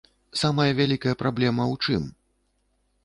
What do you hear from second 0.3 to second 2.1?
Самая вялікая праблема ў чым?